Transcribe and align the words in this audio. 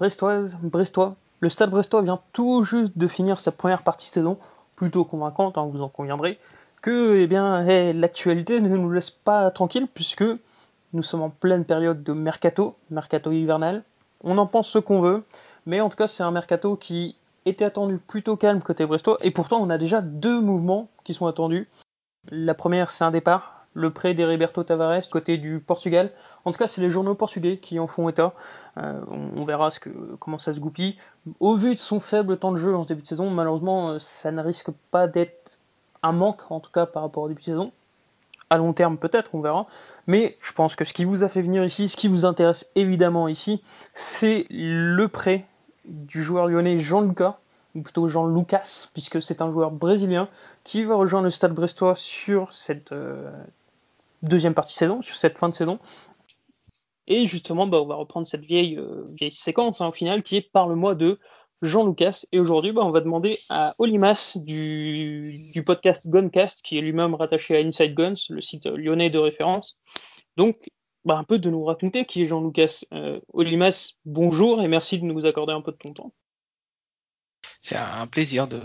brestoise, 0.00 0.58
brestois. 0.62 1.16
Le 1.40 1.50
Stade 1.50 1.68
Brestois 1.68 2.00
vient 2.00 2.22
tout 2.32 2.62
juste 2.62 2.96
de 2.96 3.06
finir 3.06 3.38
sa 3.38 3.52
première 3.52 3.82
partie 3.82 4.08
saison, 4.08 4.38
plutôt 4.74 5.04
convaincante, 5.04 5.58
hein, 5.58 5.68
vous 5.70 5.82
en 5.82 5.90
conviendrez, 5.90 6.38
que 6.80 7.18
eh 7.18 7.26
bien 7.26 7.66
eh, 7.66 7.92
l'actualité 7.92 8.62
ne 8.62 8.74
nous 8.74 8.90
laisse 8.90 9.10
pas 9.10 9.50
tranquille 9.50 9.86
puisque 9.92 10.24
nous 10.94 11.02
sommes 11.02 11.20
en 11.20 11.28
pleine 11.28 11.66
période 11.66 12.02
de 12.02 12.14
mercato, 12.14 12.76
mercato 12.88 13.30
hivernal. 13.30 13.84
On 14.24 14.38
en 14.38 14.46
pense 14.46 14.70
ce 14.70 14.78
qu'on 14.78 15.02
veut, 15.02 15.22
mais 15.66 15.82
en 15.82 15.90
tout 15.90 15.96
cas 15.96 16.06
c'est 16.06 16.22
un 16.22 16.30
mercato 16.30 16.76
qui 16.76 17.16
était 17.44 17.66
attendu 17.66 17.98
plutôt 17.98 18.38
calme 18.38 18.62
côté 18.62 18.86
brestois 18.86 19.18
et 19.22 19.30
pourtant 19.30 19.60
on 19.60 19.68
a 19.68 19.76
déjà 19.76 20.00
deux 20.00 20.40
mouvements 20.40 20.88
qui 21.04 21.12
sont 21.12 21.26
attendus. 21.26 21.68
La 22.30 22.54
première 22.54 22.90
c'est 22.90 23.04
un 23.04 23.10
départ 23.10 23.59
le 23.74 23.90
prêt 23.90 24.14
d'Heriberto 24.14 24.62
Tavares 24.64 25.08
côté 25.10 25.38
du 25.38 25.60
Portugal. 25.60 26.10
En 26.44 26.52
tout 26.52 26.58
cas, 26.58 26.66
c'est 26.66 26.80
les 26.80 26.90
journaux 26.90 27.14
portugais 27.14 27.58
qui 27.58 27.78
en 27.78 27.86
font 27.86 28.08
état. 28.08 28.34
Euh, 28.78 29.00
on, 29.36 29.44
verra 29.44 29.70
ce 29.70 29.80
que, 29.80 29.90
comment 30.18 30.38
ça 30.38 30.54
se 30.54 30.60
goupille. 30.60 30.96
Au 31.38 31.54
vu 31.54 31.74
de 31.74 31.80
son 31.80 32.00
faible 32.00 32.36
temps 32.38 32.52
de 32.52 32.56
jeu 32.56 32.74
en 32.74 32.84
ce 32.84 32.88
début 32.88 33.02
de 33.02 33.06
saison, 33.06 33.30
malheureusement, 33.30 33.90
euh, 33.90 33.98
ça 33.98 34.30
ne 34.30 34.42
risque 34.42 34.70
pas 34.90 35.06
d'être 35.06 35.58
un 36.02 36.12
manque, 36.12 36.50
en 36.50 36.60
tout 36.60 36.70
cas 36.70 36.86
par 36.86 37.02
rapport 37.02 37.24
au 37.24 37.28
début 37.28 37.40
de 37.40 37.46
saison. 37.46 37.72
À 38.48 38.56
long 38.56 38.72
terme, 38.72 38.96
peut-être, 38.96 39.34
on 39.34 39.40
verra. 39.40 39.66
Mais 40.06 40.36
je 40.42 40.52
pense 40.52 40.74
que 40.74 40.84
ce 40.84 40.92
qui 40.92 41.04
vous 41.04 41.22
a 41.22 41.28
fait 41.28 41.42
venir 41.42 41.64
ici, 41.64 41.88
ce 41.88 41.96
qui 41.96 42.08
vous 42.08 42.24
intéresse 42.24 42.70
évidemment 42.74 43.28
ici, 43.28 43.62
c'est 43.94 44.46
le 44.50 45.06
prêt 45.06 45.46
du 45.84 46.22
joueur 46.22 46.48
lyonnais 46.48 46.76
Jean-Lucas, 46.78 47.38
ou 47.74 47.82
plutôt 47.82 48.08
Jean 48.08 48.26
Lucas, 48.26 48.88
puisque 48.92 49.22
c'est 49.22 49.42
un 49.42 49.52
joueur 49.52 49.70
brésilien 49.70 50.28
qui 50.64 50.84
va 50.84 50.96
rejoindre 50.96 51.24
le 51.24 51.30
Stade 51.30 51.52
Brestois 51.52 51.94
sur 51.94 52.52
cette 52.52 52.92
euh, 52.92 53.30
deuxième 54.22 54.54
partie 54.54 54.74
de 54.74 54.78
saison, 54.78 55.02
sur 55.02 55.16
cette 55.16 55.38
fin 55.38 55.48
de 55.48 55.54
saison. 55.54 55.78
Et 57.06 57.26
justement, 57.26 57.66
bah, 57.66 57.80
on 57.82 57.86
va 57.86 57.96
reprendre 57.96 58.26
cette 58.26 58.44
vieille, 58.44 58.76
euh, 58.78 59.04
vieille 59.12 59.32
séquence 59.32 59.80
hein, 59.80 59.88
au 59.88 59.92
final 59.92 60.22
qui 60.22 60.36
est 60.36 60.50
par 60.52 60.68
le 60.68 60.76
mois 60.76 60.94
de 60.94 61.18
Jean 61.62 61.86
Lucas. 61.86 62.24
Et 62.32 62.38
aujourd'hui, 62.38 62.72
bah, 62.72 62.82
on 62.84 62.92
va 62.92 63.00
demander 63.00 63.40
à 63.48 63.74
Olimas 63.78 64.32
du, 64.36 65.50
du 65.52 65.64
podcast 65.64 66.08
Guncast, 66.08 66.62
qui 66.62 66.78
est 66.78 66.80
lui-même 66.80 67.14
rattaché 67.14 67.56
à 67.56 67.60
Inside 67.60 67.94
Guns, 67.94 68.14
le 68.30 68.40
site 68.40 68.66
lyonnais 68.66 69.10
de 69.10 69.18
référence. 69.18 69.76
Donc, 70.36 70.56
bah, 71.04 71.16
un 71.16 71.24
peu 71.24 71.38
de 71.38 71.50
nous 71.50 71.64
raconter 71.64 72.04
qui 72.04 72.22
est 72.22 72.26
Jean 72.26 72.42
Lucas. 72.42 72.80
Euh, 72.92 73.20
Olimas, 73.32 73.94
bonjour 74.04 74.62
et 74.62 74.68
merci 74.68 74.98
de 74.98 75.04
nous 75.04 75.26
accorder 75.26 75.52
un 75.52 75.62
peu 75.62 75.72
de 75.72 75.78
ton 75.78 75.92
temps. 75.92 76.12
C'est 77.60 77.76
un 77.76 78.06
plaisir 78.06 78.48
de 78.48 78.60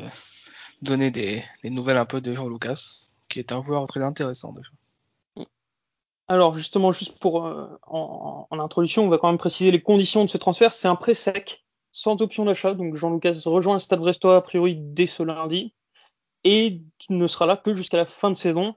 donner 0.82 1.12
des, 1.12 1.44
des 1.64 1.70
nouvelles 1.70 1.98
un 1.98 2.06
peu 2.06 2.22
de 2.22 2.34
Jean 2.34 2.48
Lucas, 2.48 3.08
qui 3.28 3.40
est 3.40 3.52
un 3.52 3.64
joueur 3.64 3.88
très 3.88 4.04
intéressant 4.04 4.54
déjà. 4.54 4.70
Alors 6.28 6.56
justement, 6.56 6.92
juste 6.92 7.20
pour 7.20 7.46
euh, 7.46 7.68
en, 7.84 8.48
introduction, 8.52 9.04
on 9.04 9.10
va 9.10 9.18
quand 9.18 9.28
même 9.28 9.38
préciser 9.38 9.72
les 9.72 9.82
conditions 9.82 10.26
de 10.26 10.30
ce 10.30 10.38
transfert. 10.38 10.74
C'est 10.74 10.88
un 10.88 10.96
prêt 10.96 11.14
sec, 11.14 11.64
sans 11.92 12.22
option 12.22 12.46
d'achat. 12.46 12.74
Donc 12.74 12.96
Jean-Lucas 12.96 13.42
rejoint 13.46 13.76
le 13.76 13.80
Stade 13.80 14.00
Brestois 14.00 14.38
a 14.38 14.42
priori 14.42 14.76
dès 14.76 15.06
ce 15.06 15.22
lundi 15.22 15.74
et 16.44 16.82
ne 17.10 17.28
sera 17.28 17.46
là 17.46 17.58
que 17.58 17.76
jusqu'à 17.76 17.98
la 17.98 18.06
fin 18.06 18.32
de 18.32 18.36
saison. 18.36 18.76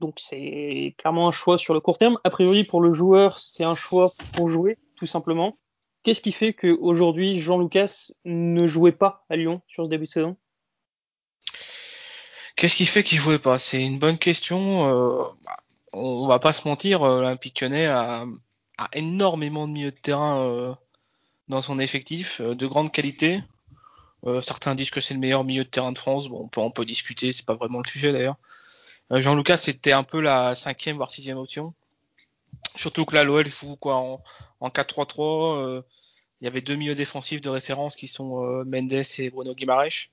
Donc 0.00 0.18
c'est 0.20 0.94
clairement 0.98 1.28
un 1.28 1.32
choix 1.32 1.56
sur 1.56 1.72
le 1.74 1.80
court 1.80 1.98
terme. 1.98 2.18
A 2.24 2.30
priori 2.30 2.64
pour 2.64 2.82
le 2.82 2.92
joueur, 2.92 3.38
c'est 3.38 3.64
un 3.64 3.74
choix 3.74 4.12
pour 4.34 4.48
jouer, 4.48 4.78
tout 4.96 5.06
simplement. 5.06 5.56
Qu'est-ce 6.02 6.20
qui 6.20 6.32
fait 6.32 6.52
qu'aujourd'hui 6.52 7.40
Jean-Lucas 7.40 8.12
ne 8.24 8.66
jouait 8.66 8.92
pas 8.92 9.24
à 9.30 9.36
Lyon 9.36 9.62
sur 9.66 9.84
ce 9.84 9.88
début 9.88 10.06
de 10.06 10.10
saison? 10.10 10.36
Qu'est-ce 12.54 12.76
qui 12.76 12.86
fait 12.86 13.02
qu'il 13.02 13.18
jouait 13.18 13.38
pas? 13.38 13.58
C'est 13.58 13.82
une 13.82 13.98
bonne 13.98 14.18
question. 14.18 14.88
Euh, 14.88 15.24
on 15.92 16.26
va 16.26 16.38
pas 16.38 16.52
se 16.52 16.66
mentir, 16.66 17.02
euh, 17.02 17.22
l'Olympique 17.22 17.60
Lyonnais 17.60 17.86
a, 17.86 18.26
énormément 18.92 19.66
de 19.66 19.72
milieux 19.72 19.90
de 19.90 19.96
terrain 19.96 20.40
euh, 20.40 20.74
dans 21.48 21.62
son 21.62 21.78
effectif, 21.80 22.40
euh, 22.40 22.54
de 22.54 22.66
grande 22.66 22.92
qualité. 22.92 23.42
certains 24.42 24.74
disent 24.74 24.90
que 24.90 25.00
c'est 25.00 25.14
le 25.14 25.20
meilleur 25.20 25.44
milieu 25.44 25.64
de 25.64 25.68
terrain 25.68 25.92
de 25.92 25.98
France. 25.98 26.28
Bon, 26.28 26.48
on 26.56 26.70
peut, 26.70 26.84
discuter, 26.84 27.32
c'est 27.32 27.46
pas 27.46 27.54
vraiment 27.54 27.78
le 27.78 27.88
sujet 27.88 28.12
d'ailleurs. 28.12 28.36
Jean-Lucas, 29.10 29.56
c'était 29.56 29.92
un 29.92 30.02
peu 30.02 30.20
la 30.20 30.54
cinquième 30.54 30.96
voire 30.96 31.10
sixième 31.10 31.38
option. 31.38 31.72
Surtout 32.76 33.04
que 33.04 33.14
là, 33.14 33.24
l'OL 33.24 33.48
joue 33.48 33.76
quoi 33.76 33.96
en, 33.96 34.22
en 34.60 34.68
4-3-3. 34.68 35.82
il 36.40 36.44
y 36.44 36.48
avait 36.48 36.60
deux 36.60 36.76
milieux 36.76 36.94
défensifs 36.94 37.40
de 37.40 37.48
référence 37.48 37.96
qui 37.96 38.08
sont 38.08 38.64
Mendes 38.64 38.92
et 38.92 39.30
Bruno 39.30 39.54
Guimaraes. 39.54 40.10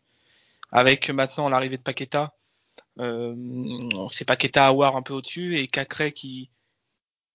Avec 0.72 1.09
maintenant 1.09 1.50
l'arrivée 1.50 1.78
de 1.78 1.81
Paqueta, 1.81 2.34
euh, 3.00 3.35
c'est 4.09 4.25
Paqueta 4.25 4.67
Awar 4.67 4.95
un 4.95 5.01
peu 5.01 5.13
au-dessus 5.13 5.57
et 5.57 5.67
Cacré 5.67 6.11
qui 6.11 6.51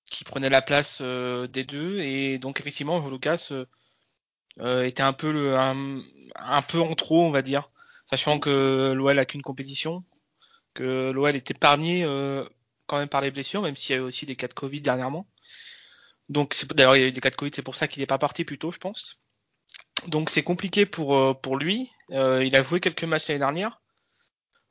qui 0.06 0.24
prenait 0.24 0.50
la 0.50 0.62
place 0.62 0.98
euh, 1.02 1.46
des 1.46 1.64
deux. 1.64 2.00
Et 2.00 2.38
donc 2.38 2.60
effectivement 2.60 3.06
Lucas 3.08 3.52
euh, 4.58 4.84
était 4.84 5.02
un 5.02 5.12
peu 5.12 5.32
le 5.32 5.56
un, 5.56 6.62
peu 6.62 6.80
en 6.80 6.94
trop 6.94 7.24
on 7.24 7.30
va 7.30 7.42
dire. 7.42 7.70
Sachant 8.06 8.38
que 8.40 8.92
l'OL 8.92 9.18
a 9.18 9.24
qu'une 9.24 9.42
compétition 9.42 10.04
que 10.74 11.10
l'OL 11.10 11.36
était 11.36 11.54
épargné 11.54 12.04
quand 12.86 12.98
même 12.98 13.08
par 13.08 13.20
les 13.20 13.30
blessures 13.30 13.62
même 13.62 13.76
s'il 13.76 13.94
y 13.94 13.98
a 13.98 14.02
eu 14.02 14.04
aussi 14.04 14.26
des 14.26 14.36
cas 14.36 14.48
de 14.48 14.54
Covid 14.54 14.80
dernièrement. 14.80 15.28
Donc 16.28 16.56
d'ailleurs 16.74 16.96
il 16.96 17.02
y 17.02 17.04
a 17.04 17.08
eu 17.08 17.12
des 17.12 17.20
cas 17.20 17.30
de 17.30 17.36
Covid 17.36 17.52
c'est 17.54 17.62
pour 17.62 17.76
ça 17.76 17.88
qu'il 17.88 18.00
n'est 18.00 18.06
pas 18.06 18.18
parti 18.18 18.44
plus 18.44 18.58
tôt 18.58 18.70
je 18.70 18.78
pense. 18.78 19.20
Donc 20.08 20.30
c'est 20.30 20.42
compliqué 20.42 20.86
pour 20.86 21.40
pour 21.40 21.56
lui. 21.56 21.90
Il 22.10 22.56
a 22.56 22.62
joué 22.62 22.80
quelques 22.80 23.04
matchs 23.04 23.28
l'année 23.28 23.40
dernière 23.40 23.79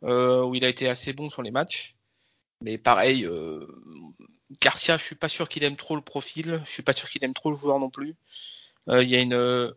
où 0.02 0.56
il 0.56 0.64
a 0.66 0.70
été 0.70 0.88
assez 0.88 1.14
bon 1.14 1.30
sur 1.30 1.42
les 1.44 1.52
matchs. 1.52 1.96
Mais 2.62 2.78
pareil, 2.78 3.26
euh, 3.26 3.66
Garcia, 4.62 4.98
je 4.98 5.04
suis 5.04 5.16
pas 5.16 5.30
sûr 5.30 5.48
qu'il 5.48 5.64
aime 5.64 5.78
trop 5.78 5.96
le 5.96 6.02
profil, 6.02 6.62
je 6.66 6.72
suis 6.72 6.84
pas 6.84 6.94
sûr 6.94 7.10
qu'il 7.10 7.24
aime 7.24 7.34
trop 7.34 7.52
le 7.52 7.58
joueur 7.58 7.80
non 7.80 7.90
plus. 7.90 8.16
Euh, 8.90 9.04
il 9.04 9.10
y 9.10 9.16
a 9.16 9.22
une, 9.22 9.74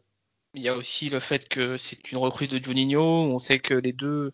il 0.55 0.63
y 0.63 0.69
a 0.69 0.77
aussi 0.77 1.11
le 1.11 1.21
fait 1.21 1.49
que 1.49 1.77
c'est 1.77 2.11
une 2.13 2.19
recrue 2.19 2.49
de 2.49 2.63
Juninho. 2.63 3.03
On 3.03 3.39
sait 3.39 3.61
que 3.61 3.75
les 3.75 3.93
deux 3.93 4.33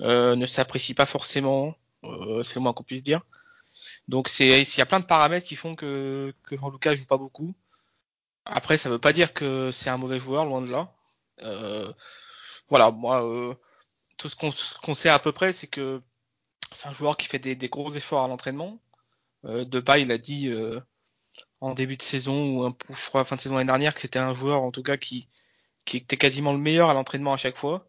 euh, 0.00 0.36
ne 0.36 0.46
s'apprécient 0.46 0.94
pas 0.94 1.06
forcément, 1.06 1.76
euh, 2.04 2.42
c'est 2.42 2.56
le 2.56 2.62
moins 2.62 2.72
qu'on 2.72 2.84
puisse 2.84 3.02
dire. 3.02 3.22
Donc 4.08 4.28
c'est, 4.28 4.62
il 4.62 4.78
y 4.78 4.80
a 4.80 4.86
plein 4.86 5.00
de 5.00 5.06
paramètres 5.06 5.46
qui 5.46 5.56
font 5.56 5.74
que 5.74 6.34
que 6.44 6.56
Jean-Lucas 6.56 6.94
joue 6.94 7.06
pas 7.06 7.18
beaucoup. 7.18 7.54
Après, 8.46 8.78
ça 8.78 8.90
veut 8.90 8.98
pas 8.98 9.12
dire 9.12 9.32
que 9.34 9.70
c'est 9.72 9.90
un 9.90 9.96
mauvais 9.98 10.18
joueur, 10.18 10.44
loin 10.44 10.62
de 10.62 10.70
là. 10.70 10.92
Euh, 11.42 11.92
voilà, 12.68 12.90
moi, 12.90 13.24
euh, 13.24 13.54
tout 14.16 14.28
ce 14.28 14.36
qu'on 14.36 14.94
sait 14.94 15.08
à 15.08 15.18
peu 15.18 15.32
près, 15.32 15.52
c'est 15.52 15.66
que 15.66 16.02
c'est 16.72 16.88
un 16.88 16.92
joueur 16.92 17.16
qui 17.16 17.26
fait 17.28 17.38
des, 17.38 17.54
des 17.54 17.68
gros 17.68 17.92
efforts 17.92 18.24
à 18.24 18.28
l'entraînement. 18.28 18.78
Euh, 19.44 19.64
Depay, 19.64 20.02
il 20.02 20.12
a 20.12 20.18
dit 20.18 20.48
euh, 20.48 20.80
en 21.60 21.74
début 21.74 21.96
de 21.96 22.02
saison 22.02 22.56
ou 22.56 22.64
un, 22.64 22.76
je 22.90 23.06
crois 23.06 23.24
fin 23.24 23.36
de 23.36 23.40
saison 23.40 23.56
l'année 23.56 23.66
dernière 23.66 23.94
que 23.94 24.00
c'était 24.00 24.18
un 24.18 24.34
joueur 24.34 24.62
en 24.62 24.72
tout 24.72 24.82
cas 24.82 24.96
qui, 24.96 25.28
qui 25.84 25.98
était 25.98 26.16
quasiment 26.16 26.52
le 26.52 26.58
meilleur 26.58 26.90
à 26.90 26.94
l'entraînement 26.94 27.32
à 27.32 27.36
chaque 27.36 27.56
fois. 27.56 27.86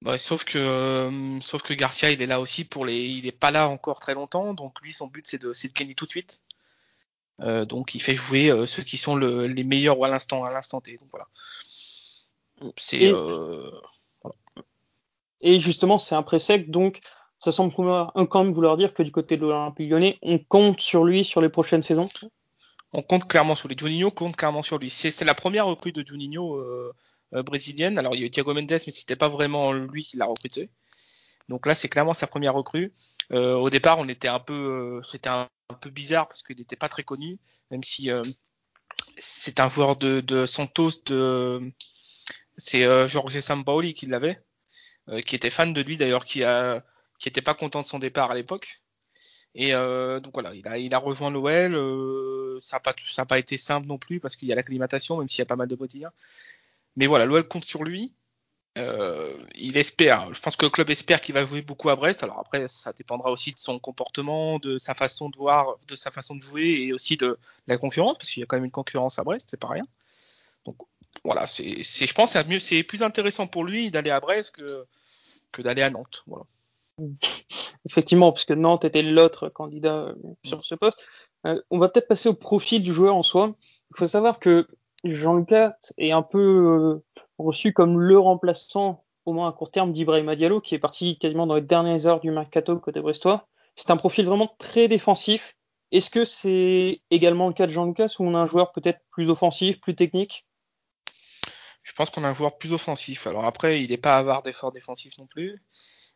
Bah, 0.00 0.16
sauf 0.16 0.44
que 0.44 0.58
euh, 0.58 1.40
sauf 1.40 1.62
que 1.62 1.74
Garcia 1.74 2.12
il 2.12 2.22
est 2.22 2.26
là 2.26 2.40
aussi 2.40 2.64
pour 2.64 2.86
les 2.86 3.04
il 3.04 3.26
est 3.26 3.32
pas 3.32 3.50
là 3.50 3.68
encore 3.68 3.98
très 3.98 4.14
longtemps 4.14 4.54
donc 4.54 4.80
lui 4.80 4.92
son 4.92 5.08
but 5.08 5.26
c'est 5.26 5.42
de 5.42 5.48
de 5.48 5.72
gagner 5.72 5.94
tout 5.94 6.04
de 6.04 6.10
suite 6.10 6.44
euh, 7.40 7.64
donc 7.64 7.96
il 7.96 8.00
fait 8.00 8.14
jouer 8.14 8.48
euh, 8.48 8.64
ceux 8.64 8.84
qui 8.84 8.96
sont 8.96 9.16
le, 9.16 9.48
les 9.48 9.64
meilleurs 9.64 10.02
à 10.04 10.08
l'instant 10.08 10.44
à 10.44 10.52
l'instant 10.52 10.80
T 10.80 10.98
donc 10.98 11.08
voilà 11.10 11.26
c'est 12.76 13.10
et 15.40 15.60
justement, 15.60 15.98
c'est 15.98 16.14
un 16.14 16.22
pré 16.22 16.38
sec, 16.38 16.70
donc 16.70 17.00
ça 17.40 17.52
semble 17.52 17.72
quand 17.72 18.44
même 18.44 18.52
vouloir 18.52 18.76
dire 18.76 18.92
que 18.92 19.02
du 19.02 19.12
côté 19.12 19.36
de 19.36 19.42
l'Olympique 19.42 19.90
lyonnais, 19.90 20.18
on 20.22 20.38
compte 20.38 20.80
sur 20.80 21.04
lui 21.04 21.24
sur 21.24 21.40
les 21.40 21.48
prochaines 21.48 21.82
saisons 21.82 22.08
On 22.92 23.02
compte 23.02 23.28
clairement 23.28 23.54
sur 23.54 23.68
lui. 23.68 23.76
Juninho 23.78 24.10
compte 24.10 24.36
clairement 24.36 24.62
sur 24.62 24.78
lui. 24.78 24.90
C'est 24.90 25.24
la 25.24 25.34
première 25.34 25.66
recrue 25.66 25.92
de 25.92 26.04
Juninho 26.04 26.56
euh, 26.56 26.92
euh, 27.34 27.42
brésilienne. 27.44 27.98
Alors 27.98 28.16
il 28.16 28.20
y 28.20 28.24
a 28.24 28.26
eu 28.26 28.30
Thiago 28.30 28.54
Mendes, 28.54 28.70
mais 28.70 28.78
c'était 28.78 29.16
pas 29.16 29.28
vraiment 29.28 29.72
lui 29.72 30.02
qui 30.04 30.16
l'a 30.16 30.26
recruté. 30.26 30.70
Donc 31.48 31.66
là, 31.66 31.74
c'est 31.74 31.88
clairement 31.88 32.12
sa 32.12 32.26
première 32.26 32.54
recrue. 32.54 32.92
Euh, 33.32 33.54
au 33.54 33.70
départ, 33.70 33.98
on 33.98 34.08
était 34.08 34.28
un 34.28 34.40
peu, 34.40 34.54
euh, 34.98 35.02
c'était 35.02 35.30
un, 35.30 35.48
peu 35.80 35.90
bizarre 35.90 36.28
parce 36.28 36.42
qu'il 36.42 36.56
n'était 36.56 36.76
pas 36.76 36.88
très 36.88 37.04
connu, 37.04 37.38
même 37.70 37.84
si 37.84 38.10
euh, 38.10 38.22
c'est 39.18 39.60
un 39.60 39.68
joueur 39.68 39.96
de, 39.96 40.20
de 40.20 40.46
Santos, 40.46 41.02
de, 41.06 41.72
c'est 42.56 42.84
euh, 42.84 43.06
Jorge 43.06 43.40
Sampaoli 43.40 43.94
qui 43.94 44.06
l'avait. 44.06 44.40
Euh, 45.10 45.20
qui 45.22 45.34
était 45.36 45.50
fan 45.50 45.72
de 45.72 45.80
lui 45.80 45.96
d'ailleurs, 45.96 46.24
qui 46.24 46.44
a 46.44 46.82
qui 47.18 47.28
était 47.28 47.42
pas 47.42 47.54
content 47.54 47.80
de 47.80 47.86
son 47.86 47.98
départ 47.98 48.30
à 48.30 48.34
l'époque. 48.34 48.80
Et 49.54 49.74
euh, 49.74 50.20
donc 50.20 50.34
voilà, 50.34 50.54
il 50.54 50.68
a, 50.68 50.78
il 50.78 50.94
a 50.94 50.98
rejoint 50.98 51.30
l'OL. 51.30 51.74
Euh, 51.74 52.58
ça 52.60 52.76
n'a 52.76 52.80
pas, 52.80 52.94
pas 53.26 53.38
été 53.38 53.56
simple 53.56 53.86
non 53.88 53.98
plus 53.98 54.20
parce 54.20 54.36
qu'il 54.36 54.48
y 54.48 54.52
a 54.52 54.54
l'acclimatation, 54.54 55.18
même 55.18 55.28
s'il 55.28 55.40
y 55.40 55.42
a 55.42 55.46
pas 55.46 55.56
mal 55.56 55.68
de 55.68 55.74
Brésiliens. 55.74 56.12
Mais 56.96 57.06
voilà, 57.06 57.24
l'OL 57.24 57.46
compte 57.48 57.64
sur 57.64 57.84
lui. 57.84 58.12
Il 59.56 59.76
espère. 59.76 60.32
Je 60.32 60.40
pense 60.40 60.54
que 60.54 60.64
le 60.64 60.70
club 60.70 60.88
espère 60.90 61.20
qu'il 61.20 61.34
va 61.34 61.44
jouer 61.44 61.62
beaucoup 61.62 61.88
à 61.90 61.96
Brest. 61.96 62.22
Alors 62.22 62.38
après, 62.38 62.68
ça 62.68 62.92
dépendra 62.92 63.30
aussi 63.32 63.52
de 63.52 63.58
son 63.58 63.80
comportement, 63.80 64.60
de 64.60 64.78
sa 64.78 64.94
façon 64.94 65.30
de 65.30 65.36
voir, 65.36 65.78
de 65.88 65.96
sa 65.96 66.12
façon 66.12 66.36
de 66.36 66.42
jouer 66.42 66.82
et 66.82 66.92
aussi 66.92 67.16
de, 67.16 67.38
la 67.66 67.76
concurrence, 67.76 68.18
parce 68.18 68.30
qu'il 68.30 68.40
y 68.40 68.44
a 68.44 68.46
quand 68.46 68.56
même 68.56 68.66
une 68.66 68.70
concurrence 68.70 69.18
à 69.18 69.24
Brest, 69.24 69.48
c'est 69.50 69.58
pas 69.58 69.68
rien. 69.68 69.82
Donc 70.64 70.76
voilà, 71.24 71.48
c'est, 71.48 71.82
je 71.82 72.14
pense, 72.14 72.32
c'est 72.32 72.58
c'est 72.60 72.82
plus 72.84 73.02
intéressant 73.02 73.48
pour 73.48 73.64
lui 73.64 73.90
d'aller 73.90 74.10
à 74.10 74.20
Brest 74.20 74.54
que 74.54 74.86
que 75.52 75.62
d'aller 75.62 75.82
à 75.82 75.90
Nantes. 75.90 76.24
Voilà. 76.26 76.44
Effectivement, 77.88 78.32
puisque 78.32 78.52
Nantes 78.52 78.84
était 78.84 79.02
l'autre 79.02 79.48
candidat 79.48 79.96
euh, 79.96 80.14
sur 80.44 80.64
ce 80.64 80.74
poste. 80.74 81.06
Euh, 81.46 81.60
on 81.70 81.78
va 81.78 81.88
peut-être 81.88 82.08
passer 82.08 82.28
au 82.28 82.34
profil 82.34 82.82
du 82.82 82.92
joueur 82.92 83.14
en 83.14 83.22
soi. 83.22 83.54
Il 83.90 83.98
faut 83.98 84.08
savoir 84.08 84.38
que 84.38 84.66
Jean-Lucas 85.04 85.74
est 85.96 86.10
un 86.10 86.22
peu 86.22 87.00
reçu 87.38 87.72
comme 87.72 88.00
le 88.00 88.18
remplaçant, 88.18 89.04
au 89.24 89.32
moins 89.32 89.48
à 89.48 89.52
court 89.52 89.70
terme, 89.70 89.92
d'Ibrahima 89.92 90.36
Diallo, 90.36 90.60
qui 90.60 90.74
est 90.74 90.80
parti 90.80 91.18
quasiment 91.18 91.46
dans 91.46 91.54
les 91.54 91.62
dernières 91.62 92.06
heures 92.06 92.20
du 92.20 92.30
mercato 92.30 92.76
côté 92.78 93.00
brestois. 93.00 93.46
C'est 93.76 93.90
un 93.90 93.96
profil 93.96 94.26
vraiment 94.26 94.54
très 94.58 94.88
défensif. 94.88 95.56
Est-ce 95.92 96.10
que 96.10 96.24
c'est 96.24 97.00
également 97.10 97.46
le 97.46 97.54
cas 97.54 97.66
de 97.66 97.72
Jean-Lucas 97.72 98.16
ou 98.18 98.24
on 98.24 98.34
a 98.34 98.38
un 98.38 98.46
joueur 98.46 98.72
peut-être 98.72 99.00
plus 99.10 99.30
offensif, 99.30 99.80
plus 99.80 99.94
technique? 99.94 100.47
Je 101.88 101.94
pense 101.94 102.10
qu'on 102.10 102.22
a 102.22 102.28
un 102.28 102.34
joueur 102.34 102.58
plus 102.58 102.74
offensif. 102.74 103.26
Alors 103.26 103.46
après, 103.46 103.82
il 103.82 103.88
n'est 103.88 103.96
pas 103.96 104.18
avare 104.18 104.42
d'efforts 104.42 104.72
défensifs 104.72 105.16
non 105.16 105.26
plus. 105.26 105.58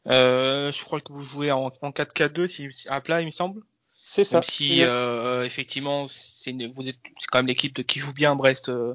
Euh, 0.06 0.70
je 0.70 0.84
crois 0.84 1.00
que 1.00 1.12
vous 1.12 1.22
jouez 1.22 1.50
en, 1.50 1.70
4-4-2 1.70 2.46
si, 2.46 2.88
à 2.88 3.00
plat, 3.00 3.22
il 3.22 3.26
me 3.26 3.30
semble. 3.30 3.62
C'est 3.88 4.24
ça. 4.24 4.36
Même 4.36 4.42
si 4.42 4.82
euh, 4.82 5.44
effectivement, 5.44 6.08
c'est 6.08 6.52
vous 6.74 6.88
êtes 6.90 6.98
quand 7.30 7.38
même 7.38 7.46
l'équipe 7.46 7.86
qui 7.86 8.00
joue 8.00 8.12
bien 8.12 8.36
Brest 8.36 8.68
euh, 8.68 8.94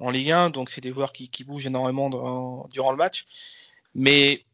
en 0.00 0.10
Ligue 0.10 0.32
1, 0.32 0.50
donc 0.50 0.70
c'est 0.70 0.80
des 0.80 0.92
joueurs 0.92 1.12
qui, 1.12 1.28
qui 1.28 1.44
bougent 1.44 1.68
énormément 1.68 2.66
durant 2.72 2.90
le 2.90 2.96
match. 2.96 3.24
Mais 3.94 4.44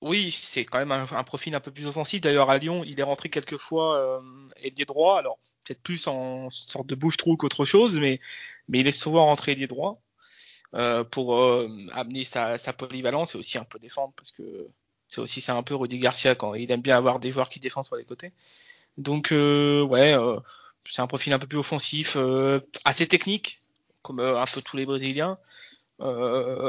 oui, 0.00 0.30
c'est 0.30 0.64
quand 0.64 0.78
même 0.78 0.92
un, 0.92 1.06
un, 1.10 1.24
profil 1.24 1.56
un 1.56 1.60
peu 1.60 1.72
plus 1.72 1.86
offensif. 1.86 2.20
D'ailleurs, 2.20 2.50
à 2.50 2.58
Lyon, 2.58 2.84
il 2.86 3.00
est 3.00 3.02
rentré 3.02 3.30
quelques 3.30 3.58
fois 3.58 4.22
ailier 4.62 4.84
droit. 4.84 5.18
Alors, 5.18 5.40
peut-être 5.64 5.82
plus 5.82 6.06
en 6.06 6.50
sorte 6.50 6.86
de 6.86 6.94
bouche-trou 6.94 7.36
qu'autre 7.36 7.64
chose, 7.64 7.98
mais, 7.98 8.20
mais 8.68 8.78
il 8.78 8.86
est 8.86 8.92
souvent 8.92 9.26
rentré 9.26 9.52
ailier 9.52 9.66
droit 9.66 10.00
euh, 10.74 11.02
pour 11.02 11.36
euh, 11.36 11.68
amener 11.92 12.22
sa, 12.22 12.56
polyvalence 12.72 13.34
et 13.34 13.38
aussi 13.38 13.58
un 13.58 13.64
peu 13.64 13.80
défendre 13.80 14.12
parce 14.14 14.30
que 14.30 14.68
c'est 15.08 15.20
aussi 15.20 15.44
un 15.50 15.64
peu 15.64 15.74
Rudy 15.74 15.98
Garcia 15.98 16.36
quand 16.36 16.54
il 16.54 16.70
aime 16.70 16.80
bien 16.80 16.96
avoir 16.96 17.18
des 17.18 17.32
joueurs 17.32 17.48
qui 17.48 17.58
défendent 17.58 17.86
sur 17.86 17.96
les 17.96 18.04
côtés. 18.04 18.32
Donc, 18.96 19.32
euh, 19.32 19.82
ouais, 19.82 20.14
c'est 20.84 21.02
un 21.02 21.08
profil 21.08 21.32
un 21.32 21.40
peu 21.40 21.48
plus 21.48 21.58
offensif, 21.58 22.16
assez 22.84 23.08
technique, 23.08 23.58
comme 24.02 24.20
un 24.20 24.44
peu 24.44 24.62
tous 24.62 24.76
les 24.76 24.86
Brésiliens, 24.86 25.38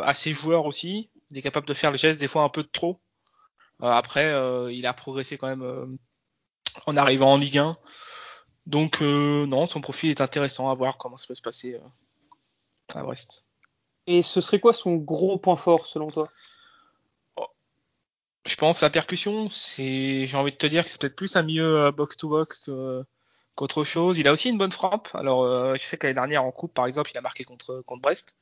assez 0.04 0.34
joueur 0.34 0.66
aussi. 0.66 1.10
Il 1.30 1.38
est 1.38 1.42
capable 1.44 1.68
de 1.68 1.74
faire 1.76 1.92
le 1.92 1.98
geste 1.98 2.20
des 2.20 2.28
fois 2.28 2.44
un 2.44 2.50
peu 2.50 2.64
de 2.64 2.70
trop 2.70 3.00
après, 3.84 4.34
il 4.72 4.86
a 4.86 4.94
progressé 4.94 5.38
quand 5.38 5.48
même 5.48 5.98
en 6.88 6.98
arrivant 6.98 7.34
en 7.34 7.38
Ligue 7.38 7.60
1. 7.60 7.78
Donc 8.66 9.02
non, 9.02 9.68
son 9.68 9.82
profil 9.82 10.10
est 10.10 10.22
intéressant 10.22 10.70
à 10.70 10.74
voir 10.74 10.98
comment 10.98 11.18
ça 11.18 11.28
peut 11.28 11.36
se 11.36 11.42
passer 11.42 11.80
à 12.96 13.04
Brest. 13.04 13.46
Et 14.08 14.22
ce 14.22 14.42
serait 14.42 14.60
quoi 14.60 14.74
son 14.74 14.96
gros 14.96 15.38
point 15.38 15.58
fort 15.58 15.86
selon 15.86 16.08
toi? 16.08 16.30
Oh, 17.38 17.48
Je 18.46 18.56
pense 18.56 18.82
la 18.82 18.90
percussion, 18.90 19.50
c'est 19.50 20.26
j'ai 20.26 20.38
envie 20.38 20.52
de 20.52 20.58
te 20.58 20.68
dire 20.68 20.84
que 20.84 20.90
c'est 20.90 21.00
peut-être 21.00 21.16
plus 21.16 21.36
un 21.36 21.44
milieu 21.44 21.92
box 21.92 22.18
to 22.18 22.30
box 22.30 22.64
qu'autre 23.56 23.84
chose. 23.84 24.18
Il 24.18 24.28
a 24.28 24.32
aussi 24.32 24.50
une 24.50 24.58
bonne 24.58 24.72
frappe. 24.72 25.10
Alors 25.14 25.76
je 25.76 25.82
sais 25.82 25.98
que 25.98 26.08
l'année 26.08 26.16
dernière 26.16 26.44
en 26.44 26.52
coupe 26.52 26.74
par 26.74 26.88
exemple, 26.88 27.12
il 27.14 27.18
a 27.18 27.22
marqué 27.22 27.44
contre 27.44 27.84
contre 27.86 28.02
Brest. 28.02 28.38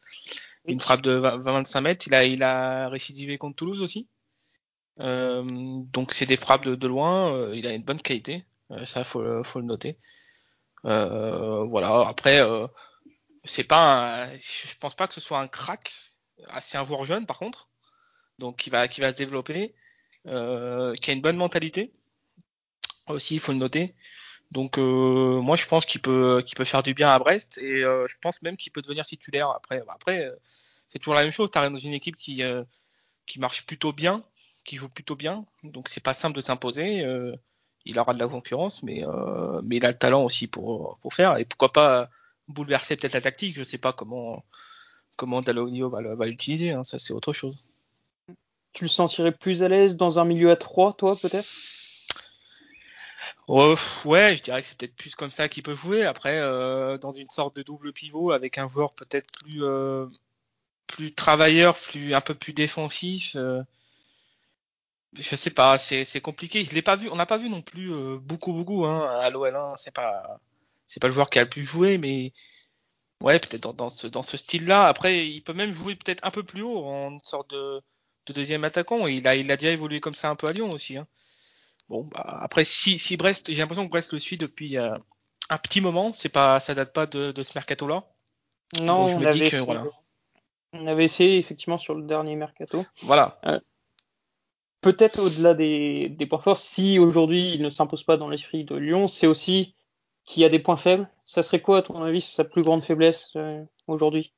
Une 0.66 0.80
frappe 0.80 1.02
de 1.02 1.20
20-25 1.20 1.82
mètres. 1.82 2.08
Il 2.08 2.16
a 2.16 2.24
il 2.24 2.44
a 2.44 2.90
récidivé 2.90 3.38
contre 3.38 3.58
Toulouse 3.58 3.82
aussi. 3.82 4.08
Euh, 5.02 5.44
donc 5.94 6.12
c'est 6.14 6.26
des 6.26 6.38
frappes 6.38 6.66
de, 6.66 6.76
de 6.76 6.88
loin. 6.88 7.34
Euh, 7.34 7.56
il 7.56 7.68
a 7.68 7.74
une 7.74 7.84
bonne 7.84 8.02
qualité. 8.02 8.46
Euh, 8.72 8.86
ça 8.86 9.04
faut, 9.04 9.44
faut 9.44 9.60
le 9.60 9.66
noter. 9.66 9.98
voilà. 10.84 12.08
Après, 12.08 12.42
c'est 13.44 13.64
pas. 13.64 14.26
Un, 14.26 14.36
je 14.38 14.76
pense 14.80 14.96
pas 14.96 15.08
que 15.08 15.14
ce 15.14 15.22
soit 15.22 15.40
un 15.40 15.48
crack. 15.48 15.92
Ah, 16.48 16.62
c'est 16.62 16.78
un 16.78 16.86
joueur 16.86 17.04
jeune 17.04 17.26
par 17.26 17.38
contre. 17.40 17.70
Donc 18.40 18.58
qui 18.58 18.70
va 18.70 18.88
qui 18.88 19.02
va 19.02 19.12
se 19.12 19.18
développer. 19.18 19.76
qui 20.26 20.32
a 20.32 21.14
une 21.14 21.22
bonne 21.22 21.38
mentalité. 21.38 21.94
Aussi, 23.08 23.36
il 23.36 23.40
faut 23.40 23.52
le 23.52 23.58
noter. 23.58 23.96
Donc 24.52 24.78
euh, 24.80 25.42
moi 25.42 25.56
je 25.56 25.66
pense 25.68 25.86
qu'il 25.86 26.02
peut 26.02 26.44
qu'il 26.46 26.56
peut 26.58 26.66
faire 26.66 26.84
du 26.84 26.94
bien 26.94 27.10
à 27.12 27.20
Brest 27.20 27.60
et 27.60 27.84
euh, 27.84 28.08
je 28.08 28.16
pense 28.20 28.42
même 28.42 28.58
qu'il 28.58 28.72
peut 28.72 28.82
devenir 28.82 29.06
titulaire 29.06 29.50
après. 29.50 29.84
Après 29.90 30.32
c'est 30.44 31.00
toujours 31.00 31.16
la 31.16 31.24
même 31.24 31.32
chose. 31.32 31.52
T'arrives 31.52 31.72
dans 31.72 31.78
une 31.78 31.94
équipe 31.94 32.18
qui 32.18 32.44
qui 33.26 33.40
marche 33.40 33.66
plutôt 33.66 33.94
bien 33.94 34.24
qui 34.70 34.76
joue 34.76 34.90
plutôt 34.90 35.16
bien, 35.16 35.46
donc 35.64 35.90
c'est 35.90 36.04
pas 36.04 36.14
simple 36.14 36.36
de 36.36 36.42
s'imposer. 36.42 37.04
Euh, 37.04 37.36
il 37.86 37.98
aura 37.98 38.14
de 38.14 38.20
la 38.20 38.28
concurrence, 38.28 38.84
mais, 38.84 39.04
euh, 39.04 39.62
mais 39.64 39.78
il 39.78 39.86
a 39.86 39.90
le 39.90 39.98
talent 39.98 40.24
aussi 40.24 40.46
pour, 40.48 41.00
pour 41.02 41.14
faire. 41.14 41.38
Et 41.38 41.46
pourquoi 41.46 41.74
pas 41.74 42.10
bouleverser 42.50 42.98
peut-être 42.98 43.13
la 43.13 43.22
tactique. 43.22 43.57
Je 43.57 43.63
sais 43.63 43.78
pas 43.78 43.94
comment 43.94 44.44
comment 45.16 45.42
Dalogno 45.42 45.90
va, 45.90 46.25
l'utiliser. 46.25 46.72
Hein, 46.72 46.84
ça 46.84 46.98
c'est 46.98 47.13
autre 47.13 47.34
chose. 47.34 47.57
Tu 48.74 48.84
le 48.84 48.90
sentirais 48.90 49.31
plus 49.31 49.63
à 49.63 49.68
l'aise 49.68 49.96
dans 49.96 50.19
un 50.19 50.25
milieu 50.25 50.51
à 50.51 50.56
3, 50.56 50.94
toi 50.94 51.16
peut-être? 51.16 51.48
Ouais, 53.48 54.36
je 54.36 54.44
dirais 54.44 54.62
que 54.62 54.68
c'est 54.68 54.78
peut-être 54.78 54.96
plus 54.96 55.16
comme 55.16 55.31
ça 55.31 55.50
qu'il 55.50 55.63
peut 55.63 55.75
jouer. 55.75 56.06
Après, 56.06 56.40
euh, 56.40 56.98
dans 57.00 57.12
une 57.12 57.30
sorte 57.31 57.56
de 57.56 57.63
double 57.63 57.94
pivot 57.94 58.31
avec 58.31 58.60
un 58.60 58.69
joueur 58.69 58.94
peut-être 58.94 59.31
plus 59.31 59.63
euh, 59.63 60.06
plus 60.88 61.13
travailleur, 61.13 61.75
plus 61.75 62.13
un 62.13 62.22
peu 62.22 62.36
plus 62.36 62.54
défensif. 62.54 63.36
Euh, 63.36 63.63
je 65.13 65.36
sais 65.36 65.50
pas, 65.50 65.78
c'est 65.80 66.22
compliqué. 66.22 66.63
Je 66.63 66.74
l'ai 66.75 66.84
pas 66.84 66.95
vu. 66.95 67.10
On 67.10 67.16
n'a 67.16 67.25
pas 67.25 67.38
vu 67.38 67.50
non 67.50 67.62
plus 67.63 67.92
beaucoup 68.19 68.54
beaucoup 68.54 68.86
hein, 68.86 69.10
à 69.10 69.30
l'OL. 69.31 69.56
Hein. 69.56 69.74
C'est 69.78 69.94
pas 69.94 70.40
c'est 70.90 71.00
pas 71.00 71.08
le 71.08 71.14
joueur 71.14 71.30
qui 71.30 71.38
a 71.38 71.44
le 71.44 71.50
plus 71.50 71.64
joué, 71.64 72.00
mais 72.00 72.34
ouais, 73.22 73.40
peut-être 73.40 73.62
dans, 73.62 73.74
dans, 73.74 73.90
ce 73.92 74.08
dans 74.08 74.24
ce 74.24 74.38
style-là. 74.38 74.88
Après, 74.88 75.28
il 75.28 75.42
peut 75.42 75.54
même 75.54 75.72
jouer 75.72 75.96
peut-être 75.96 76.26
un 76.26 76.32
peu 76.32 76.42
plus 76.42 76.64
haut 76.64 76.84
en 76.84 77.20
sorte 77.20 77.52
de, 77.52 77.80
de 78.26 78.34
deuxième 78.34 78.64
attaquant. 78.64 79.06
Il 79.06 79.28
a 79.28 79.36
il 79.36 79.50
a 79.52 79.56
déjà 79.56 79.72
évolué 79.72 80.00
comme 80.00 80.16
ça 80.16 80.32
un 80.32 80.36
peu 80.36 80.48
à 80.48 80.52
Lyon 80.52 80.72
aussi. 80.72 80.98
Hein. 80.98 81.06
Bon, 81.90 82.06
bah, 82.06 82.40
après 82.42 82.64
si 82.64 82.98
si 82.98 83.18
Brest, 83.18 83.54
j'ai 83.54 83.60
l'impression 83.60 83.86
que 83.86 83.92
Brest 83.92 84.14
le 84.14 84.20
suit 84.20 84.38
depuis 84.38 84.80
euh, 84.80 84.98
un 85.52 85.58
petit 85.60 85.80
moment. 85.80 86.12
C'est 86.12 86.30
pas 86.30 86.60
ça 86.60 86.74
date 86.74 86.92
pas 86.92 87.06
de, 87.06 87.32
de 87.32 87.44
ce 87.44 87.52
mercato-là. 87.54 88.04
Non, 88.82 89.10
je 89.10 89.14
on 89.14 89.20
me 89.20 89.32
dis 89.32 89.48
que, 89.48 89.58
voilà. 89.58 89.84
On 90.74 90.88
avait 90.88 91.06
essayé 91.06 91.38
effectivement 91.38 91.78
sur 91.78 91.94
le 91.94 92.08
dernier 92.08 92.36
mercato. 92.36 92.84
Voilà. 93.04 93.40
Euh, 93.46 93.60
peut-être 94.82 95.20
au-delà 95.20 95.54
des, 95.54 96.10
des, 96.10 96.26
points 96.26 96.40
forts, 96.40 96.58
si 96.58 96.98
aujourd'hui 96.98 97.54
il 97.54 97.62
ne 97.62 97.70
s'impose 97.70 98.04
pas 98.04 98.18
dans 98.18 98.30
l'esprit 98.30 98.64
de 98.64 98.76
Lyon, 98.76 99.08
c'est 99.08 99.28
aussi 99.28 99.76
qu'il 100.30 100.44
y 100.44 100.45
a 100.45 100.50
des 100.50 100.59
points 100.59 100.78
faibles. 100.78 101.09
Ça 101.26 101.42
serait 101.42 101.59
quoi, 101.59 101.80
à 101.80 101.81
ton 101.81 102.02
avis, 102.04 102.21
sa 102.21 102.44
plus 102.44 102.62
grande 102.62 102.83
faiblesse 102.83 103.31
euh, 103.36 103.64
aujourd'hui? 103.88 104.31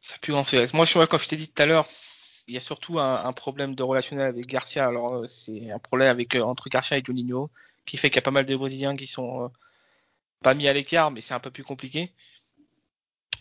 Sa 0.00 0.18
plus 0.18 0.32
grande 0.32 0.44
faiblesse. 0.44 0.74
Moi, 0.74 0.84
je 0.84 0.92
vois, 0.92 1.06
comme 1.06 1.18
je 1.18 1.26
t'ai 1.26 1.36
dit 1.36 1.50
tout 1.50 1.62
à 1.62 1.66
l'heure, 1.66 1.86
il 2.46 2.52
y 2.52 2.58
a 2.58 2.60
surtout 2.60 2.98
un, 3.00 3.32
problème 3.32 3.74
de 3.74 3.82
relationnel 3.82 4.26
avec 4.26 4.46
Garcia. 4.46 4.86
Alors, 4.86 5.14
euh, 5.14 5.26
c'est 5.26 5.72
un 5.72 5.78
problème 5.78 6.10
avec 6.10 6.36
euh, 6.36 6.42
entre 6.42 6.68
Garcia 6.68 6.98
et 6.98 7.02
Juninho, 7.04 7.50
qui 7.86 7.96
fait 7.96 8.10
qu'il 8.10 8.16
y 8.16 8.18
a 8.18 8.22
pas 8.22 8.30
mal 8.30 8.44
de 8.44 8.54
Brésiliens 8.54 8.94
qui 8.94 9.06
sont 9.06 9.50
pas 10.42 10.52
mis 10.52 10.68
à 10.68 10.74
l'écart, 10.74 11.10
mais 11.10 11.22
c'est 11.22 11.32
un 11.32 11.40
peu 11.40 11.50
plus 11.50 11.64
compliqué. 11.64 12.12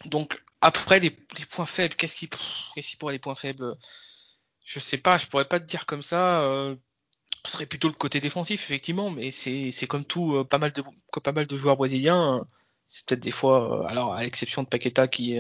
Donc, 0.06 0.42
après, 0.62 1.02
les, 1.02 1.10
les 1.38 1.46
points 1.46 1.66
faibles, 1.66 1.96
qu'est-ce 1.96 2.16
qui, 2.16 2.30
qu'est-ce 2.74 2.92
qui 2.92 2.96
pourrait 2.96 3.14
les 3.14 3.20
points 3.20 3.36
faibles? 3.36 3.76
Je 4.64 4.80
sais 4.80 4.98
pas, 4.98 5.18
je 5.18 5.28
pourrais 5.28 5.44
pas 5.50 5.60
te 5.60 5.66
dire 5.66 5.86
comme 5.86 6.04
ça. 6.04 6.42
Euh, 7.46 7.50
ce 7.50 7.52
serait 7.54 7.66
plutôt 7.66 7.88
le 7.88 7.94
côté 7.94 8.22
défensif, 8.22 8.64
effectivement, 8.64 9.10
mais 9.10 9.32
c'est, 9.32 9.88
comme 9.88 10.06
tout, 10.06 10.36
euh, 10.36 10.44
pas 10.44 10.58
mal 10.58 10.72
de, 10.72 10.84
pas 11.22 11.32
mal 11.32 11.48
de 11.48 11.58
joueurs 11.58 11.78
brésiliens. 11.78 12.40
Euh, 12.40 12.44
c'est 12.88 13.06
peut-être 13.06 13.22
des 13.22 13.32
fois, 13.32 13.84
euh, 13.84 13.88
alors 13.88 14.14
à 14.14 14.22
l'exception 14.22 14.64
de 14.64 14.68
Paqueta 14.68 15.08
qui, 15.08 15.38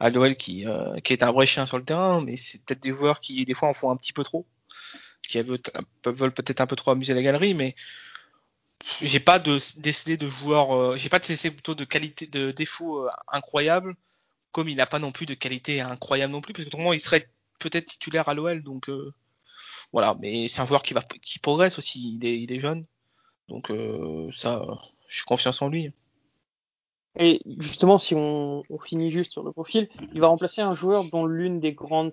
à 0.00 0.10
l'OL 0.10 0.36
qui, 0.36 0.64
qui 1.04 1.12
est 1.12 1.22
un 1.22 1.32
vrai 1.32 1.46
chien 1.46 1.66
sur 1.66 1.78
le 1.78 1.84
terrain, 1.84 2.20
mais 2.20 2.36
c'est 2.36 2.62
peut-être 2.64 2.82
des 2.82 2.92
joueurs 2.92 3.20
qui 3.20 3.44
des 3.44 3.54
fois 3.54 3.68
en 3.68 3.74
font 3.74 3.90
un 3.90 3.96
petit 3.96 4.12
peu 4.12 4.24
trop, 4.24 4.46
qui 5.22 5.40
veulent, 5.40 5.60
peut-être 6.32 6.60
un 6.60 6.66
peu 6.66 6.76
trop 6.76 6.90
amuser 6.92 7.14
la 7.14 7.22
galerie, 7.22 7.54
mais 7.54 7.76
j'ai 9.02 9.20
pas 9.20 9.38
de 9.38 9.58
décelé 9.80 10.16
de 10.16 10.26
joueurs, 10.26 10.96
j'ai 10.96 11.08
pas 11.08 11.18
de 11.18 11.26
décelé 11.26 11.52
plutôt 11.52 11.74
de 11.74 11.84
qualité, 11.84 12.26
de 12.26 12.50
défauts 12.50 13.08
incroyables, 13.28 13.96
comme 14.52 14.68
il 14.68 14.76
n'a 14.76 14.86
pas 14.86 14.98
non 14.98 15.12
plus 15.12 15.26
de 15.26 15.34
qualité 15.34 15.80
incroyable 15.80 16.32
non 16.32 16.40
plus, 16.40 16.52
parce 16.52 16.64
que 16.64 16.68
autrement 16.68 16.92
il 16.92 17.00
serait 17.00 17.28
peut-être 17.58 17.86
titulaire 17.86 18.28
à 18.28 18.34
l'OL, 18.34 18.62
donc 18.62 18.88
euh, 18.88 19.12
voilà. 19.92 20.16
Mais 20.20 20.48
c'est 20.48 20.60
un 20.60 20.66
joueur 20.66 20.82
qui 20.82 20.94
va, 20.94 21.02
qui 21.02 21.38
progresse 21.38 21.78
aussi. 21.78 22.16
Il 22.16 22.26
est, 22.26 22.40
il 22.40 22.52
est 22.52 22.58
jeune, 22.58 22.84
donc 23.48 23.70
euh, 23.70 24.30
ça, 24.32 24.64
je 25.08 25.16
suis 25.16 25.24
confiance 25.24 25.62
en 25.62 25.68
lui. 25.68 25.92
Et 27.18 27.40
justement, 27.58 27.98
si 27.98 28.14
on, 28.14 28.62
on, 28.70 28.78
finit 28.78 29.10
juste 29.10 29.32
sur 29.32 29.42
le 29.42 29.50
profil, 29.50 29.88
il 30.14 30.20
va 30.20 30.28
remplacer 30.28 30.60
un 30.60 30.74
joueur 30.74 31.04
dont 31.04 31.26
l'une 31.26 31.58
des 31.58 31.72
grandes 31.72 32.12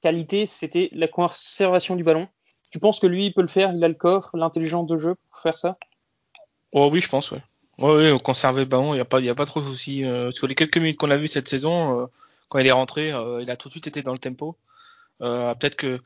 qualités, 0.00 0.46
c'était 0.46 0.88
la 0.92 1.08
conservation 1.08 1.94
du 1.94 2.04
ballon. 2.04 2.26
Tu 2.70 2.78
penses 2.78 3.00
que 3.00 3.06
lui, 3.06 3.26
il 3.26 3.34
peut 3.34 3.42
le 3.42 3.48
faire? 3.48 3.72
Il 3.74 3.84
a 3.84 3.88
le 3.88 3.94
coffre, 3.94 4.36
l'intelligence 4.36 4.86
de 4.86 4.96
jeu 4.96 5.14
pour 5.30 5.40
faire 5.42 5.56
ça? 5.56 5.76
Oh 6.72 6.88
oui, 6.90 7.00
je 7.00 7.08
pense, 7.08 7.32
ouais. 7.32 7.42
Ouais, 7.78 8.12
oui, 8.12 8.20
conserver 8.20 8.60
le 8.60 8.66
ballon, 8.66 8.94
il 8.94 8.98
n'y 8.98 9.00
a, 9.00 9.04
pas, 9.04 9.20
y 9.20 9.28
a 9.28 9.34
pas 9.34 9.46
trop 9.46 9.60
de 9.60 9.66
soucis. 9.66 10.04
Euh, 10.04 10.30
sur 10.30 10.46
les 10.46 10.54
quelques 10.54 10.76
minutes 10.76 10.98
qu'on 10.98 11.10
a 11.10 11.16
vu 11.16 11.28
cette 11.28 11.48
saison, 11.48 12.00
euh, 12.00 12.06
quand 12.48 12.58
il 12.58 12.66
est 12.66 12.72
rentré, 12.72 13.12
euh, 13.12 13.42
il 13.42 13.50
a 13.50 13.56
tout 13.56 13.68
de 13.68 13.72
suite 13.72 13.86
été 13.86 14.02
dans 14.02 14.12
le 14.12 14.18
tempo. 14.18 14.56
Euh, 15.22 15.54
peut-être 15.54 15.76
que 15.76 16.00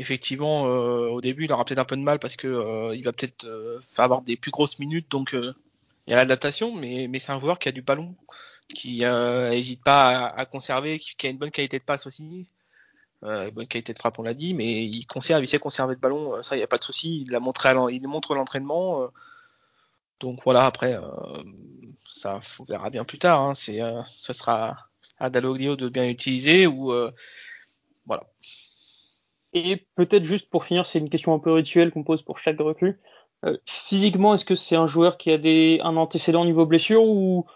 effectivement, 0.00 0.66
euh, 0.66 1.08
au 1.10 1.20
début, 1.20 1.44
il 1.44 1.52
aura 1.52 1.64
peut-être 1.64 1.78
un 1.78 1.84
peu 1.84 1.96
de 1.96 2.02
mal 2.02 2.18
parce 2.18 2.34
que 2.34 2.48
euh, 2.48 2.96
il 2.96 3.04
va 3.04 3.12
peut-être 3.12 3.46
avoir 3.98 4.22
des 4.22 4.36
plus 4.36 4.50
grosses 4.50 4.78
minutes, 4.78 5.10
donc 5.10 5.32
il 5.34 5.54
y 6.08 6.12
a 6.14 6.16
l'adaptation, 6.16 6.74
mais, 6.74 7.06
c'est 7.18 7.32
un 7.32 7.38
joueur 7.38 7.58
qui 7.58 7.68
a 7.68 7.72
du 7.72 7.82
ballon, 7.82 8.14
qui 8.74 9.00
n'hésite 9.04 9.84
pas 9.84 10.28
à, 10.28 10.46
conserver, 10.46 10.98
qui, 10.98 11.26
a 11.26 11.30
une 11.30 11.36
bonne 11.36 11.50
qualité 11.50 11.78
de 11.78 11.84
passe 11.84 12.06
aussi, 12.06 12.48
euh, 13.24 13.48
une 13.48 13.54
bonne 13.54 13.66
qualité 13.66 13.92
de 13.92 13.98
frappe, 13.98 14.18
on 14.18 14.22
l'a 14.22 14.32
dit, 14.32 14.54
mais 14.54 14.86
il 14.86 15.06
conserve, 15.06 15.44
il 15.44 15.48
sait 15.48 15.58
conserver 15.58 15.94
le 15.94 16.00
ballon, 16.00 16.42
ça, 16.42 16.56
il 16.56 16.60
n'y 16.60 16.64
a 16.64 16.68
pas 16.68 16.78
de 16.78 16.84
souci, 16.84 17.22
il 17.26 17.30
l'a 17.30 17.40
montré, 17.40 17.68
à 17.68 17.74
montre 17.74 18.34
l'entraînement. 18.34 19.10
donc 20.18 20.40
voilà, 20.44 20.64
après, 20.64 20.98
ça, 22.08 22.40
on 22.58 22.64
verra 22.64 22.88
bien 22.88 23.04
plus 23.04 23.18
tard. 23.18 23.42
Hein, 23.42 23.54
c'est, 23.54 23.80
ce 24.08 24.32
sera 24.32 24.88
à 25.18 25.28
Dalloglio 25.28 25.76
de 25.76 25.90
bien 25.90 26.08
utiliser 26.08 26.66
ou 26.66 26.94
voilà. 28.06 28.24
Et 29.52 29.86
peut-être 29.96 30.24
juste 30.24 30.48
pour 30.48 30.64
finir, 30.64 30.86
c'est 30.86 30.98
une 30.98 31.10
question 31.10 31.34
un 31.34 31.38
peu 31.38 31.52
rituelle 31.52 31.90
qu'on 31.90 32.04
pose 32.04 32.22
pour 32.22 32.38
chaque 32.38 32.60
recrue. 32.60 33.00
physiquement, 33.66 34.34
est-ce 34.34 34.44
que 34.44 34.54
c'est 34.54 34.76
un 34.76 34.86
joueur 34.86 35.18
qui 35.18 35.32
a 35.32 35.38
des, 35.38 35.80
un 35.82 35.96
antécédent 35.96 36.44
niveau 36.44 36.66
blessure 36.66 37.02
ou 37.02 37.46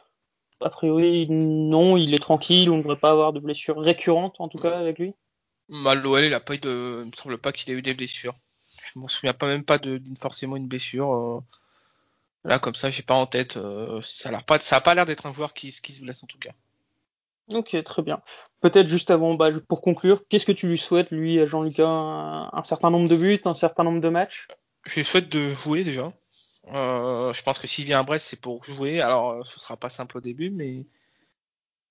a 0.61 0.71
priori 0.71 1.27
non, 1.29 1.97
il 1.97 2.15
est 2.15 2.19
tranquille, 2.19 2.71
on 2.71 2.79
ne 2.79 2.83
devrait 2.83 2.99
pas 2.99 3.11
avoir 3.11 3.33
de 3.33 3.41
blessures 3.41 3.79
récurrentes 3.79 4.37
en 4.39 4.49
tout 4.49 4.59
cas 4.59 4.79
avec 4.79 4.99
lui? 4.99 5.15
l'OL, 5.69 6.25
il 6.25 6.35
a 6.35 6.41
pas 6.41 6.55
eu 6.55 6.59
de, 6.59 7.03
il 7.05 7.11
me 7.11 7.17
semble 7.17 7.39
pas 7.39 7.53
qu'il 7.53 7.73
ait 7.73 7.77
eu 7.77 7.83
des 7.83 7.95
blessures. 7.95 8.35
Je 8.93 8.99
m'en 8.99 9.09
souviens 9.09 9.35
pas 9.35 9.47
même 9.47 9.65
pas 9.65 9.79
de, 9.79 10.01
forcément 10.19 10.57
une 10.57 10.69
blessure. 10.69 11.43
Là, 12.45 12.59
comme 12.59 12.75
ça, 12.75 12.91
j'ai 12.91 13.03
pas 13.03 13.15
en 13.15 13.27
tête. 13.27 13.57
Euh, 13.57 14.01
ça 14.03 14.31
a 14.31 14.81
pas, 14.81 14.95
l'air 14.95 15.07
d'être 15.07 15.27
un 15.27 15.33
joueur 15.33 15.55
qui 15.55 15.73
se 15.73 16.01
blesse 16.01 16.23
en 16.23 16.27
tout 16.27 16.39
cas. 16.39 16.53
Ok, 17.53 17.83
très 17.85 18.03
bien. 18.03 18.23
Peut-être 18.61 18.89
juste 18.89 19.11
avant, 19.11 19.35
bah, 19.35 19.51
pour 19.69 19.83
conclure, 19.83 20.27
qu'est-ce 20.29 20.47
que 20.47 20.53
tu 20.53 20.67
lui 20.67 20.79
souhaites, 20.79 21.11
lui, 21.11 21.39
à 21.41 21.47
Jean-Lucas 21.47 21.87
un, 21.87 22.63
certain 22.65 22.91
nombre 22.91 23.09
de 23.09 23.17
buts, 23.17 23.41
un 23.45 23.55
certain 23.55 23.85
nombre 23.85 24.01
de 24.01 24.09
matchs? 24.09 24.49
Je 24.87 24.95
lui 24.97 25.05
souhaite 25.05 25.29
de 25.29 25.49
jouer 25.49 25.85
déjà. 25.85 26.13
Euh, 26.73 27.33
je 27.33 27.43
pense 27.43 27.59
que 27.59 27.67
s'il 27.67 27.85
vient 27.85 28.01
à 28.01 28.03
Brest, 28.03 28.27
c'est 28.27 28.41
pour 28.41 28.65
jouer. 28.65 29.01
Alors, 29.01 29.33
euh, 29.33 29.43
ce 29.45 29.61
sera 29.61 29.77
pas 29.77 29.91
simple 29.91 30.19
au 30.19 30.21
début, 30.21 30.51
mais 30.51 30.87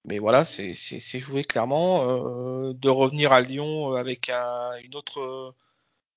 mais 0.05 0.19
voilà, 0.19 0.43
c'est 0.43 0.73
jouer 1.19 1.45
clairement. 1.45 2.05
de 2.73 2.89
revenir 2.89 3.31
à 3.31 3.39
Lyon 3.39 3.93
avec 3.93 4.29
un, 4.29 4.75
une 4.83 4.95
autre, 4.95 5.55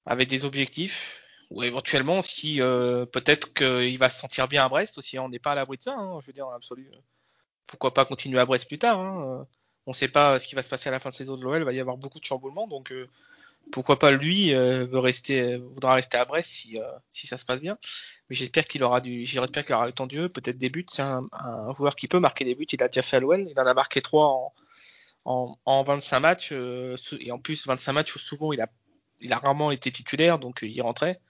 avec 0.06 0.28
des 0.28 0.44
objectifs 0.44 1.20
ou 1.50 1.62
éventuellement 1.62 2.22
si 2.22 2.60
euh, 2.60 3.06
peut-être 3.06 3.52
qu'il 3.52 3.98
va 3.98 4.08
se 4.08 4.20
sentir 4.20 4.48
bien 4.48 4.64
à 4.64 4.68
Brest 4.68 4.98
aussi, 4.98 5.18
on 5.18 5.28
n'est 5.28 5.38
pas 5.38 5.52
à 5.52 5.54
l'abri 5.54 5.76
de 5.76 5.82
ça, 5.82 5.94
hein, 5.94 6.18
je 6.20 6.26
veux 6.26 6.32
dire, 6.32 6.46
en 6.46 6.52
absolu. 6.52 6.90
Pourquoi 7.66 7.94
pas 7.94 8.04
continuer 8.04 8.38
à 8.38 8.46
Brest 8.46 8.66
plus 8.66 8.78
tard 8.78 9.00
hein, 9.00 9.46
On 9.86 9.90
ne 9.90 9.94
sait 9.94 10.08
pas 10.08 10.38
ce 10.38 10.48
qui 10.48 10.54
va 10.54 10.62
se 10.62 10.68
passer 10.68 10.88
à 10.88 10.92
la 10.92 11.00
fin 11.00 11.10
de 11.10 11.14
saison 11.14 11.36
de 11.36 11.42
l'OL, 11.42 11.58
il 11.58 11.64
va 11.64 11.72
y 11.72 11.80
avoir 11.80 11.96
beaucoup 11.96 12.20
de 12.20 12.24
chamboulements, 12.24 12.66
donc 12.68 12.92
euh, 12.92 13.08
pourquoi 13.72 13.98
pas 13.98 14.12
lui 14.12 14.54
euh, 14.54 14.86
veut 14.86 14.98
rester, 14.98 15.56
voudra 15.56 15.94
rester 15.94 16.16
à 16.16 16.24
Brest 16.24 16.48
si, 16.48 16.78
si 17.10 17.26
ça 17.26 17.36
se 17.38 17.44
passe 17.44 17.60
bien. 17.60 17.78
Mais 18.28 18.36
j'espère 18.36 18.64
qu'il 18.64 18.82
aura 18.84 19.00
du, 19.00 19.26
j'espère 19.26 19.64
qu'il 19.64 19.74
aura 19.74 19.86
le 19.86 19.92
temps 19.92 20.06
Dieu, 20.06 20.28
peut-être 20.28 20.58
des 20.58 20.70
buts. 20.70 20.86
C'est 20.88 21.02
un, 21.02 21.28
joueur 21.74 21.96
qui 21.96 22.08
peut 22.08 22.20
marquer 22.20 22.44
des 22.44 22.54
buts. 22.54 22.66
Il 22.72 22.82
a 22.82 22.88
déjà 22.88 23.02
fait 23.02 23.16
à 23.16 23.20
l'OL, 23.20 23.48
il 23.48 23.60
en 23.60 23.66
a 23.66 23.74
marqué 23.74 24.02
3 24.02 24.24
en, 24.24 24.54
en, 25.24 25.58
en 25.64 25.82
25 25.82 26.20
matchs 26.20 26.52
et 26.52 27.32
en 27.32 27.38
plus 27.38 27.66
25 27.66 27.92
matchs 27.92 28.14
où 28.14 28.18
souvent 28.18 28.52
il 28.52 28.60
a, 28.60 28.68
il 29.20 29.32
a 29.32 29.38
rarement 29.38 29.72
été 29.72 29.90
titulaire, 29.90 30.38
donc 30.38 30.60
il 30.62 30.80
rentrait. 30.82 31.20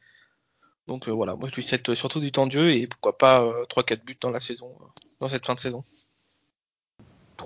Donc 0.87 1.09
euh, 1.09 1.12
voilà, 1.12 1.35
moi 1.35 1.49
je 1.49 1.55
lui 1.55 1.62
souhaite 1.62 1.95
surtout 1.95 2.21
du 2.21 2.31
temps 2.31 2.47
de 2.47 2.52
jeu 2.52 2.71
et 2.71 2.87
pourquoi 2.87 3.19
pas 3.19 3.45
3-4 3.69 3.93
euh, 3.93 3.97
buts 4.05 4.19
dans 4.21 4.31
la 4.31 4.40
saison, 4.40 4.76
euh, 4.81 4.85
dans 5.21 5.28
cette 5.28 5.45
fin 5.47 5.55
de 5.55 5.61
saison. 5.61 5.83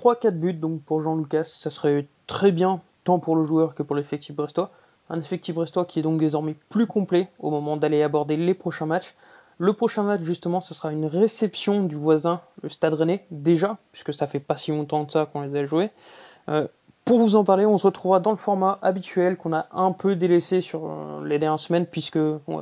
3-4 0.01 0.31
buts 0.31 0.53
donc 0.53 0.81
pour 0.81 1.01
Jean 1.01 1.15
Lucas, 1.15 1.43
ça 1.45 1.69
serait 1.69 2.07
très 2.27 2.51
bien 2.51 2.81
tant 3.03 3.19
pour 3.19 3.35
le 3.35 3.43
joueur 3.43 3.75
que 3.75 3.83
pour 3.83 3.95
l'effectif 3.95 4.35
brestois. 4.35 4.71
Un 5.09 5.19
effectif 5.19 5.55
brestois 5.55 5.85
qui 5.85 5.99
est 5.99 6.03
donc 6.03 6.19
désormais 6.19 6.55
plus 6.69 6.87
complet 6.87 7.29
au 7.39 7.49
moment 7.49 7.77
d'aller 7.77 8.01
aborder 8.01 8.37
les 8.37 8.53
prochains 8.53 8.85
matchs. 8.85 9.15
Le 9.57 9.73
prochain 9.73 10.03
match 10.03 10.21
justement, 10.23 10.61
ce 10.61 10.73
sera 10.73 10.91
une 10.91 11.05
réception 11.05 11.83
du 11.83 11.95
voisin, 11.95 12.41
le 12.63 12.69
Stade 12.69 12.93
Rennais, 12.93 13.25
déjà, 13.29 13.77
puisque 13.91 14.13
ça 14.13 14.25
fait 14.25 14.39
pas 14.39 14.57
si 14.57 14.71
longtemps 14.71 15.05
que 15.05 15.11
ça 15.11 15.25
qu'on 15.25 15.41
les 15.41 15.55
a 15.55 15.65
joués. 15.65 15.91
Pour 17.03 17.17
vous 17.19 17.35
en 17.35 17.43
parler, 17.43 17.65
on 17.65 17.77
se 17.77 17.87
retrouvera 17.87 18.19
dans 18.19 18.31
le 18.31 18.37
format 18.37 18.77
habituel 18.83 19.35
qu'on 19.35 19.53
a 19.53 19.67
un 19.71 19.91
peu 19.91 20.15
délaissé 20.15 20.61
sur 20.61 20.85
euh, 20.85 21.25
les 21.25 21.39
dernières 21.39 21.59
semaines, 21.59 21.85
puisque 21.85 22.19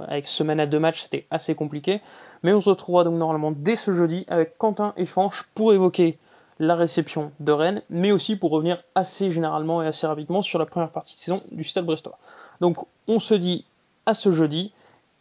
avec 0.08 0.28
semaine 0.28 0.60
à 0.62 0.66
deux 0.66 0.80
matchs, 0.80 1.04
c'était 1.04 1.28
assez 1.30 1.56
compliqué. 1.56 2.02
Mais 2.42 2.54
on 2.54 2.62
se 2.62 2.70
retrouvera 2.70 3.04
donc 3.04 3.16
normalement 3.16 3.52
dès 3.52 3.76
ce 3.76 3.94
jeudi 3.94 4.26
avec 4.30 4.58
Quentin 4.58 4.94
et 4.96 5.06
Fanche 5.06 5.44
pour 5.56 5.74
évoquer 5.74 6.18
la 6.60 6.76
réception 6.76 7.32
de 7.40 7.52
Rennes, 7.52 7.82
mais 7.90 8.12
aussi 8.12 8.36
pour 8.36 8.52
revenir 8.52 8.84
assez 8.94 9.32
généralement 9.32 9.82
et 9.82 9.88
assez 9.88 10.06
rapidement 10.06 10.42
sur 10.42 10.60
la 10.60 10.66
première 10.66 10.92
partie 10.92 11.16
de 11.16 11.22
saison 11.22 11.42
du 11.52 11.64
Stade 11.64 11.86
Brestois. 11.86 12.18
Donc 12.62 12.78
on 13.08 13.20
se 13.20 13.34
dit 13.34 13.66
à 14.06 14.14
ce 14.14 14.32
jeudi, 14.32 14.74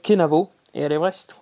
Kenavo 0.02 0.50
et 0.74 0.84
allez 0.84 0.98
Brest. 0.98 1.36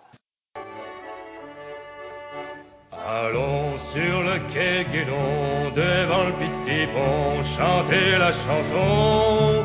Allons 3.09 3.79
sur 3.79 4.21
le 4.23 4.39
quai 4.53 4.85
Guédon, 4.93 5.71
devant 5.77 6.25
le 6.25 6.33
petit 6.33 6.87
pont, 6.93 7.43
chanter 7.43 8.19
la 8.19 8.33
chanson. 8.33 9.65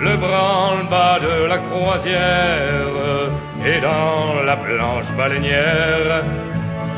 Le 0.00 0.16
branle-bas 0.16 1.20
de 1.20 1.44
la 1.44 1.58
croisière 1.58 3.30
et 3.64 3.80
dans 3.80 4.42
la 4.42 4.56
planche 4.56 5.12
baleinière. 5.16 6.24